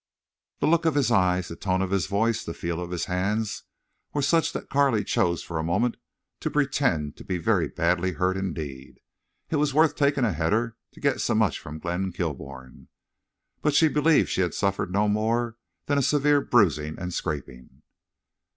The 0.61 0.65
look 0.65 0.85
of 0.85 0.95
his 0.95 1.11
eyes, 1.11 1.47
the 1.47 1.55
tone 1.55 1.79
of 1.79 1.91
his 1.91 2.07
voice, 2.07 2.43
the 2.43 2.55
feel 2.55 2.81
of 2.81 2.89
his 2.89 3.05
hands 3.05 3.65
were 4.13 4.23
such 4.23 4.51
that 4.51 4.67
Carley 4.67 5.03
chose 5.03 5.43
for 5.43 5.59
a 5.59 5.63
moment 5.63 5.95
to 6.39 6.49
pretend 6.49 7.15
to 7.17 7.23
be 7.23 7.37
very 7.37 7.67
badly 7.67 8.13
hurt 8.13 8.35
indeed. 8.35 8.99
It 9.51 9.57
was 9.57 9.75
worth 9.75 9.95
taking 9.95 10.25
a 10.25 10.33
header 10.33 10.75
to 10.93 10.99
get 10.99 11.21
so 11.21 11.35
much 11.35 11.59
from 11.59 11.77
Glenn 11.77 12.11
Kilbourne. 12.11 12.87
But 13.61 13.75
she 13.75 13.87
believed 13.89 14.29
she 14.29 14.41
had 14.41 14.55
suffered 14.55 14.91
no 14.91 15.07
more 15.07 15.57
than 15.85 15.99
a 15.99 16.01
severe 16.01 16.41
bruising 16.41 16.97
and 16.97 17.13
scraping. 17.13 17.83